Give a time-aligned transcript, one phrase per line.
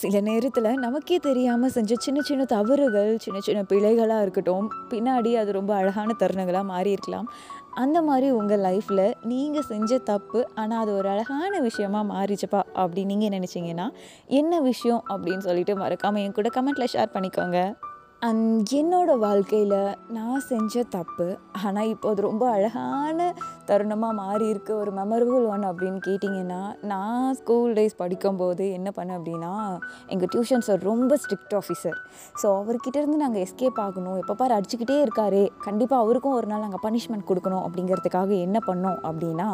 [0.00, 5.72] சில நேரத்தில் நமக்கே தெரியாமல் செஞ்ச சின்ன சின்ன தவறுகள் சின்ன சின்ன பிழைகளாக இருக்கட்டும் பின்னாடி அது ரொம்ப
[5.74, 7.28] அழகான தருணங்களாக மாறி இருக்கலாம்.
[7.82, 13.34] அந்த மாதிரி உங்கள் லைஃப்பில் நீங்கள் செஞ்ச தப்பு ஆனால் அது ஒரு அழகான விஷயமா மாறிச்சுப்பா அப்படி நீங்கள்
[13.36, 13.88] நினச்சிங்கன்னா
[14.40, 17.60] என்ன விஷயம் அப்படின்னு சொல்லிட்டு மறக்காமல் என் கூட கமெண்ட்டில் ஷேர் பண்ணிக்கோங்க.
[18.26, 19.72] என்னோடய வாழ்க்கையில்
[20.16, 21.26] நான் செஞ்ச தப்பு
[21.66, 23.26] ஆனால் இப்போ அது ரொம்ப அழகான
[23.68, 26.60] தருணமாக மாறி இருக்கு ஒரு மெமரபிள் ஒன் அப்படின்னு கேட்டிங்கன்னா
[26.92, 29.52] நான் ஸ்கூல் டேஸ் படிக்கும்போது என்ன பண்ணேன் அப்படின்னா
[30.14, 31.98] எங்கள் டியூஷன் சார் ரொம்ப ஸ்ட்ரிக்ட் ஆஃபீஸர்
[32.42, 34.16] ஸோ அவர்கிட்ட இருந்து நாங்கள் எஸ்கேப் ஆகணும்.
[34.22, 35.44] எப்போ பாரு அடிச்சுக்கிட்டே இருக்காரே.
[35.66, 39.48] கண்டிப்பாக அவருக்கும் ஒரு நாள் நாங்கள் பனிஷ்மெண்ட் கொடுக்கணும் அப்படிங்கிறதுக்காக என்ன பண்ணோம் அப்படின்னா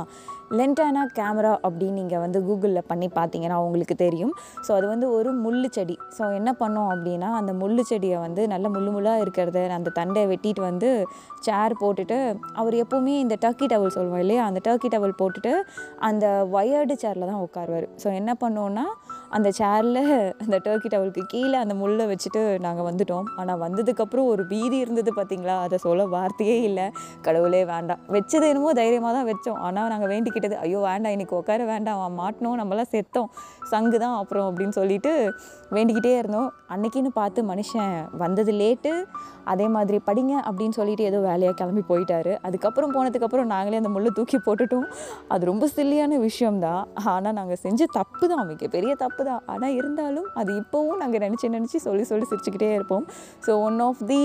[0.60, 4.34] லென்டானா கேமரா அப்படின்னு நீங்கள் வந்து கூகுளில் பண்ணி பார்த்தீங்கன்னா உங்களுக்கு தெரியும்.
[4.66, 8.61] ஸோ அது வந்து ஒரு முள்ளு செடி ஸோ என்ன பண்ணோம் அப்படின்னா அந்த முள்ளு செடியை வந்து நல்ல
[8.68, 11.06] முள்ளு முள்ளாக இருக்கிறத அந்த தண்டை வெட்டிட்டு வந்து
[11.40, 14.44] சேர் போட்டுட்டு அவர் எப்போவுமே இந்த டர்க்கி டவல் சொல்லுவோம் இல்லையா?
[14.44, 15.62] அந்த டர்க்கி டவல் போட்டுட்டு
[15.98, 17.88] அந்த ஒயர்டு சேரில் தான் உட்காருவார்.
[18.04, 18.84] ஸோ என்ன பண்ணோன்னா
[19.36, 20.00] அந்த சேரில்
[20.44, 23.26] அந்த டர்க்கி டவலுக்கு கீழே அந்த முள்ளை வச்சுட்டு நாங்கள் வந்துட்டோம்.
[23.40, 26.86] ஆனால் வந்ததுக்கப்புறம் ஒரு பீதி இருந்தது பார்த்தீங்களா அதை சொல்ல வார்த்தையே இல்லை.
[27.26, 28.00] கடவுளே வேண்டாம்.
[28.16, 29.58] வச்சது என்னமோ தைரியமாக தான் வச்சோம்.
[29.68, 33.30] ஆனால் நாங்கள் வேண்டிக்கிட்டது ஐயோ வேண்டாம் இன்னைக்கு உட்கார வேண்டாம் அவன் மாட்டினோம் நம்மளாம் செத்தோம்.
[33.72, 35.12] சங்கு தான் அப்புறம் அப்படின்னு சொல்லிட்டு
[35.76, 36.50] வேண்டிக்கிட்டே இருந்தோம்.
[36.74, 38.92] அன்னைக்குன்னு பார்த்து மனுஷன் வந்தது லேட்டு
[39.52, 42.32] அதே மாதிரி படிங்க அப்படின்னு சொல்லிட்டு ஏதோ வேலையாக கிளம்பி போயிட்டாரு.
[42.46, 44.86] அதுக்கப்புறம் போனதுக்கப்புறம் நாங்களே அந்த முள்ளை தூக்கி போட்டுட்டோம்.
[45.32, 46.82] அது ரொம்ப சில்லியான விஷயம்தான்.
[47.14, 48.46] ஆனால் நாங்கள் செஞ்ச தப்பு தான்.
[48.52, 53.04] மிகப்பெரிய தப்பு தான் ஆனால் இருந்தாலும் அது இப்போவும் நாங்கள் நினச்சி நினச்சி சொல்லி சொல்லி சிரிச்சுக்கிட்டே இருப்போம்.
[53.46, 54.22] ஸோ ஒன் ஆஃப் தி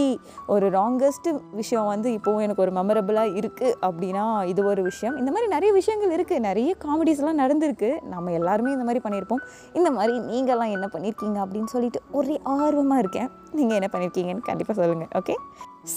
[0.56, 1.30] ஒரு ராங்கஸ்ட்
[1.62, 5.18] விஷயம் வந்து இப்போவும் எனக்கு ஒரு மெமரபுளாக இருக்குது அப்படின்னா இது ஒரு விஷயம்.
[5.22, 7.92] இந்த மாதிரி நிறைய விஷயங்கள் இருக்குது நிறைய காமெடிஸ்லாம் நடந்திருக்கு.
[8.14, 9.44] நம்ம எல்லாருமே இந்த மாதிரி பண்ணியிருப்போம்.
[9.80, 13.32] இந்த மாதிரி நீங்கள்லாம் என்ன பண்ணியிருக்கீங்க அப்படின்னு சொல்லிட்டு ஒரே ஆர்வமாக இருக்கேன்.
[13.58, 15.36] நீங்கள் என்ன பண்ணியிருக்கீங்கன்னு கண்டிப்பாக சொல்லுங்கள் okay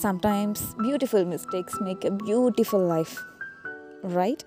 [0.02, 3.14] sometimes beautiful mistakes make a beautiful life
[4.18, 4.44] right